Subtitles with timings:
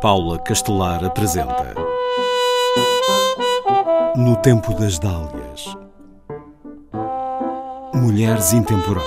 [0.00, 1.74] Paula Castelar apresenta
[4.14, 5.74] No Tempo das Dálias
[7.94, 9.06] Mulheres Intemporais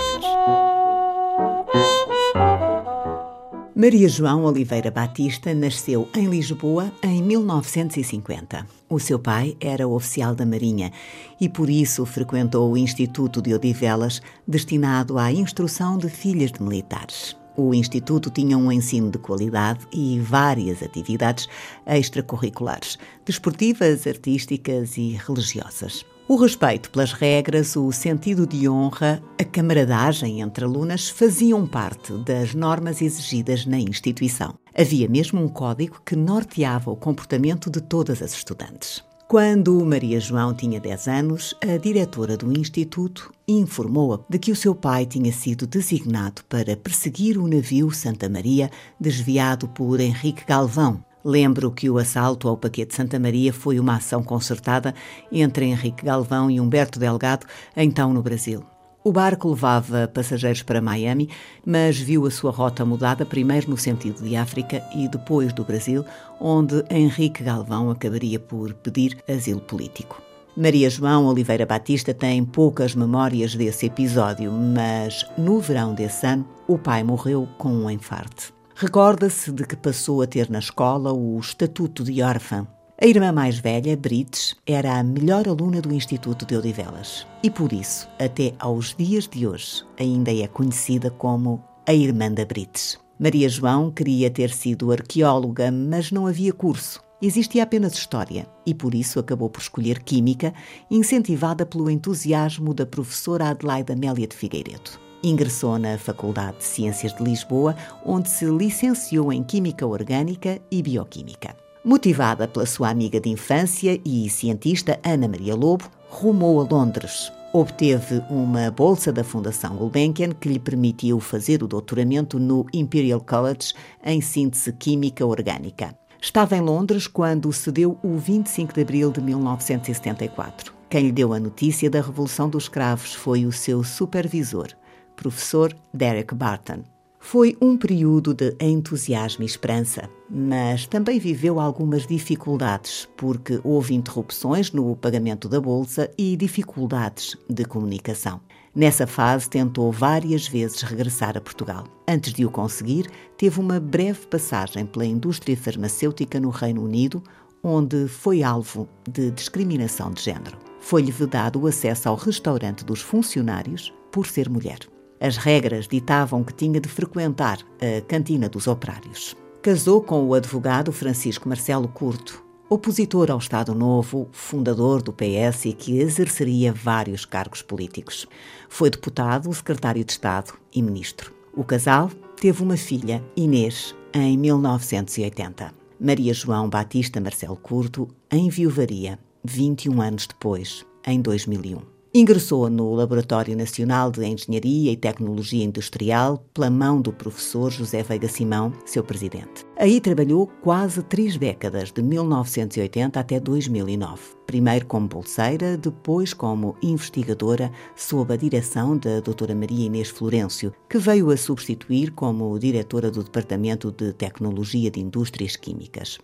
[3.75, 8.65] Maria João Oliveira Batista nasceu em Lisboa em 1950.
[8.89, 10.91] O seu pai era oficial da Marinha
[11.39, 17.38] e por isso frequentou o Instituto de Odivelas, destinado à instrução de filhas de militares.
[17.61, 21.49] O Instituto tinha um ensino de qualidade e várias atividades
[21.85, 26.05] extracurriculares, desportivas, artísticas e religiosas.
[26.25, 32.55] O respeito pelas regras, o sentido de honra, a camaradagem entre alunas faziam parte das
[32.55, 34.53] normas exigidas na instituição.
[34.73, 39.03] Havia mesmo um código que norteava o comportamento de todas as estudantes.
[39.29, 44.73] Quando Maria João tinha 10 anos, a diretora do instituto informou-a de que o seu
[44.73, 51.69] pai tinha sido designado para perseguir o navio Santa Maria, desviado por Henrique Galvão, Lembro
[51.69, 54.95] que o assalto ao Paquete Santa Maria foi uma ação concertada
[55.29, 57.45] entre Henrique Galvão e Humberto Delgado,
[57.75, 58.63] então no Brasil.
[59.01, 61.29] O barco levava passageiros para Miami,
[61.65, 66.03] mas viu a sua rota mudada primeiro no sentido de África e depois do Brasil,
[66.39, 70.21] onde Henrique Galvão acabaria por pedir asilo político.
[70.57, 76.77] Maria João Oliveira Batista tem poucas memórias desse episódio, mas no verão desse ano o
[76.77, 78.53] pai morreu com um infarte.
[78.75, 82.67] Recorda-se de que passou a ter na escola o estatuto de órfã.
[83.01, 87.71] A irmã mais velha, Brites, era a melhor aluna do Instituto de Odivelas e por
[87.71, 92.99] isso, até aos dias de hoje, ainda é conhecida como a irmã da Brites.
[93.17, 97.01] Maria João queria ter sido arqueóloga, mas não havia curso.
[97.21, 100.53] Existia apenas história e por isso acabou por escolher química,
[100.91, 104.91] incentivada pelo entusiasmo da professora Adelaide Amélia de Figueiredo.
[105.23, 111.55] Ingressou na Faculdade de Ciências de Lisboa, onde se licenciou em Química Orgânica e Bioquímica.
[111.83, 117.31] Motivada pela sua amiga de infância e cientista Ana Maria Lobo, rumou a Londres.
[117.53, 123.73] Obteve uma bolsa da Fundação Gulbenkian que lhe permitiu fazer o doutoramento no Imperial College
[124.03, 125.95] em síntese química orgânica.
[126.21, 130.73] Estava em Londres quando cedeu o 25 de abril de 1974.
[130.89, 134.67] Quem lhe deu a notícia da Revolução dos Cravos foi o seu supervisor,
[135.15, 136.83] professor Derek Barton.
[137.19, 144.71] Foi um período de entusiasmo e esperança, mas também viveu algumas dificuldades, porque houve interrupções
[144.71, 148.39] no pagamento da bolsa e dificuldades de comunicação.
[148.73, 151.83] Nessa fase, tentou várias vezes regressar a Portugal.
[152.07, 153.07] Antes de o conseguir,
[153.37, 157.21] teve uma breve passagem pela indústria farmacêutica no Reino Unido,
[157.61, 160.57] onde foi alvo de discriminação de género.
[160.79, 164.79] Foi-lhe vedado o acesso ao restaurante dos funcionários por ser mulher.
[165.19, 169.35] As regras ditavam que tinha de frequentar a cantina dos operários.
[169.61, 175.73] Casou com o advogado Francisco Marcelo Curto, opositor ao Estado Novo, fundador do PS e
[175.73, 178.25] que exerceria vários cargos políticos.
[178.69, 181.33] Foi deputado, secretário de Estado e ministro.
[181.53, 182.09] O casal
[182.39, 185.73] teve uma filha, Inês, em 1980.
[185.99, 191.98] Maria João Batista Marcelo Curto enviuvaria 21 anos depois, em 2001.
[192.11, 198.27] Ingressou no Laboratório Nacional de Engenharia e Tecnologia Industrial pela mão do professor José Veiga
[198.27, 199.63] Simão, seu presidente.
[199.77, 204.23] Aí trabalhou quase três décadas, de 1980 até 2009.
[204.47, 210.97] Primeiro como bolseira, depois como investigadora, sob a direção da doutora Maria Inês Florencio, que
[210.97, 216.17] veio a substituir como diretora do Departamento de Tecnologia de Indústrias Químicas.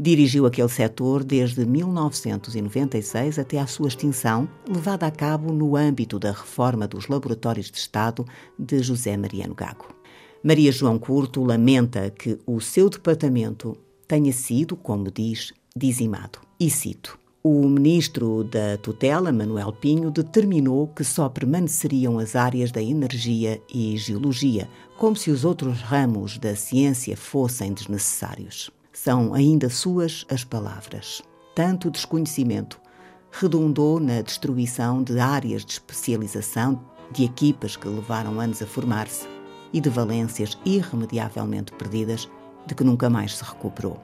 [0.00, 6.30] Dirigiu aquele setor desde 1996 até à sua extinção, levada a cabo no âmbito da
[6.30, 8.24] reforma dos laboratórios de Estado
[8.56, 9.88] de José Mariano Gago.
[10.40, 13.76] Maria João Curto lamenta que o seu departamento
[14.06, 16.38] tenha sido, como diz, dizimado.
[16.60, 22.80] E cito: o ministro da tutela, Manuel Pinho, determinou que só permaneceriam as áreas da
[22.80, 28.70] energia e geologia, como se os outros ramos da ciência fossem desnecessários.
[29.04, 31.22] São ainda suas as palavras.
[31.54, 32.80] Tanto desconhecimento
[33.30, 36.80] redundou na destruição de áreas de especialização,
[37.12, 39.28] de equipas que levaram anos a formar-se
[39.72, 42.28] e de valências irremediavelmente perdidas
[42.66, 44.00] de que nunca mais se recuperou.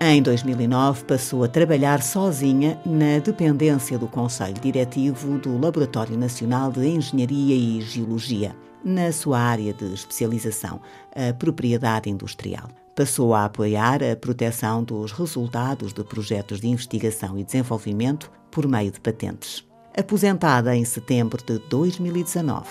[0.00, 6.88] Em 2009, passou a trabalhar sozinha na dependência do Conselho Diretivo do Laboratório Nacional de
[6.88, 10.80] Engenharia e Geologia, na sua área de especialização,
[11.14, 12.70] a propriedade industrial.
[12.94, 18.92] Passou a apoiar a proteção dos resultados de projetos de investigação e desenvolvimento por meio
[18.92, 19.66] de patentes.
[19.96, 22.66] Aposentada em setembro de 2019,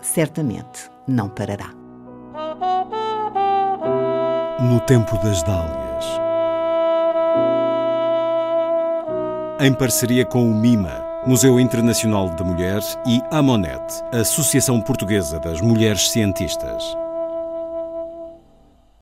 [0.00, 1.70] certamente não parará.
[4.60, 6.04] No tempo das dálias.
[9.60, 15.60] Em parceria com o MIMA, Museu Internacional da Mulher, e a Monet, Associação Portuguesa das
[15.60, 16.96] Mulheres Cientistas.